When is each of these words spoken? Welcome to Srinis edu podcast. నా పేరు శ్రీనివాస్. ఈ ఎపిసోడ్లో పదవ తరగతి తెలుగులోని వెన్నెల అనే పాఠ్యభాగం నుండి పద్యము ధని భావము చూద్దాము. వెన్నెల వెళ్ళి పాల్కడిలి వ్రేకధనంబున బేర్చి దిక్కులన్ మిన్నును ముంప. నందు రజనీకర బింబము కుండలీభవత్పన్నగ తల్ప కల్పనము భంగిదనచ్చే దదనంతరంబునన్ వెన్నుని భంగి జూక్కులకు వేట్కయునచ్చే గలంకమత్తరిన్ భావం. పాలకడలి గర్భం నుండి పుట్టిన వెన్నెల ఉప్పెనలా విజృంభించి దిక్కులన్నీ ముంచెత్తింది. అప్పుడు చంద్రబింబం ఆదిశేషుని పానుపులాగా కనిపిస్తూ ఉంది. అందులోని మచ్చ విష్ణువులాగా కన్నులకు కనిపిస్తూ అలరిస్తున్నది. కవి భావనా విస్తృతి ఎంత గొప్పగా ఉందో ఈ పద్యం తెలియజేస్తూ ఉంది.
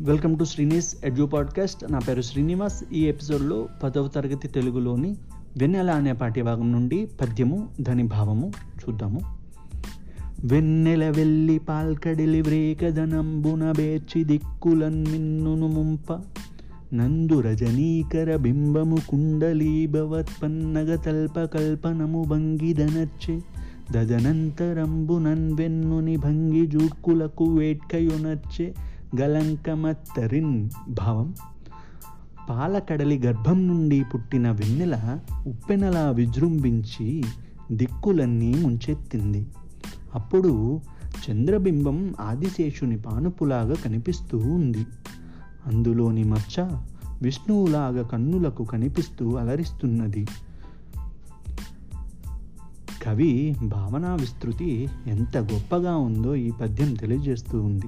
Welcome 0.00 0.38
to 0.38 0.44
Srinis 0.44 0.96
edu 1.04 1.26
podcast. 1.26 1.92
నా 1.92 1.98
పేరు 1.98 2.22
శ్రీనివాస్. 2.22 2.84
ఈ 2.92 3.00
ఎపిసోడ్లో 3.00 3.68
పదవ 3.82 4.08
తరగతి 4.08 4.48
తెలుగులోని 4.48 5.16
వెన్నెల 5.58 5.90
అనే 5.90 6.12
పాఠ్యభాగం 6.12 6.72
నుండి 6.72 7.08
పద్యము 7.20 7.68
ధని 7.80 8.02
భావము 8.02 8.52
చూద్దాము. 8.78 9.20
వెన్నెల 10.44 11.10
వెళ్ళి 11.10 11.58
పాల్కడిలి 11.58 12.42
వ్రేకధనంబున 12.42 13.72
బేర్చి 13.72 14.24
దిక్కులన్ 14.24 15.06
మిన్నును 15.06 15.68
ముంప. 15.68 16.20
నందు 16.94 17.40
రజనీకర 17.40 18.36
బింబము 18.36 18.96
కుండలీభవత్పన్నగ 19.08 20.94
తల్ప 20.96 21.44
కల్పనము 21.44 22.24
భంగిదనచ్చే 22.28 23.40
దదనంతరంబునన్ 23.90 25.52
వెన్నుని 25.52 26.16
భంగి 26.16 26.66
జూక్కులకు 26.66 27.44
వేట్కయునచ్చే 27.44 28.74
గలంకమత్తరిన్ 29.16 30.70
భావం. 30.88 31.34
పాలకడలి 32.50 33.18
గర్భం 33.18 33.68
నుండి 33.68 34.04
పుట్టిన 34.14 34.50
వెన్నెల 34.50 35.18
ఉప్పెనలా 35.46 36.10
విజృంభించి 36.10 37.24
దిక్కులన్నీ 37.72 38.54
ముంచెత్తింది. 38.54 39.46
అప్పుడు 40.14 40.80
చంద్రబింబం 41.30 42.14
ఆదిశేషుని 42.20 42.98
పానుపులాగా 42.98 43.74
కనిపిస్తూ 43.74 44.38
ఉంది. 44.38 44.86
అందులోని 45.66 46.24
మచ్చ 46.24 46.68
విష్ణువులాగా 47.22 48.02
కన్నులకు 48.02 48.64
కనిపిస్తూ 48.64 49.34
అలరిస్తున్నది. 49.34 50.26
కవి 53.02 53.56
భావనా 53.64 54.14
విస్తృతి 54.14 54.88
ఎంత 55.06 55.38
గొప్పగా 55.38 55.96
ఉందో 55.96 56.34
ఈ 56.34 56.50
పద్యం 56.50 56.94
తెలియజేస్తూ 56.94 57.62
ఉంది. 57.62 57.86